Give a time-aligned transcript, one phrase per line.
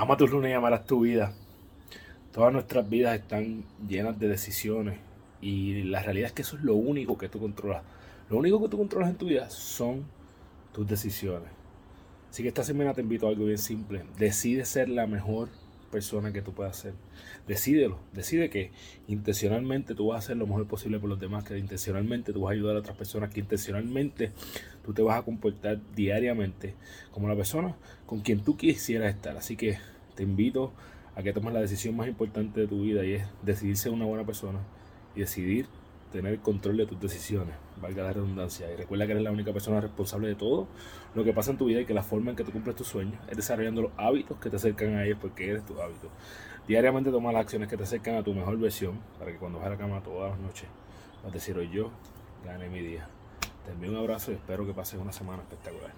[0.00, 1.32] Ama tus lunes y amarás tu vida.
[2.32, 5.00] Todas nuestras vidas están llenas de decisiones
[5.40, 7.82] y la realidad es que eso es lo único que tú controlas.
[8.30, 10.04] Lo único que tú controlas en tu vida son
[10.72, 11.48] tus decisiones.
[12.30, 14.04] Así que esta semana te invito a algo bien simple.
[14.16, 15.48] Decide ser la mejor
[15.90, 16.94] persona que tú puedas ser.
[17.48, 17.98] Decídelo.
[18.12, 18.70] Decide que
[19.08, 22.52] intencionalmente tú vas a hacer lo mejor posible por los demás, que intencionalmente tú vas
[22.52, 24.30] a ayudar a otras personas, que intencionalmente
[24.88, 26.74] tú te vas a comportar diariamente
[27.12, 27.76] como la persona
[28.06, 29.36] con quien tú quisieras estar.
[29.36, 29.76] Así que
[30.14, 30.72] te invito
[31.14, 34.06] a que tomes la decisión más importante de tu vida y es decidir ser una
[34.06, 34.60] buena persona
[35.14, 35.66] y decidir
[36.10, 38.72] tener control de tus decisiones, valga la redundancia.
[38.72, 40.68] Y recuerda que eres la única persona responsable de todo
[41.14, 42.86] lo que pasa en tu vida y que la forma en que tú cumples tus
[42.86, 46.08] sueños es desarrollando los hábitos que te acercan a ellos porque eres tu hábito.
[46.66, 49.66] Diariamente toma las acciones que te acercan a tu mejor versión para que cuando vas
[49.66, 50.66] a la cama todas las noches
[51.22, 51.90] vas a decir hoy yo
[52.42, 53.06] gané mi día.
[53.68, 55.92] Te envío un abrazo y espero que pases una semana espectacular.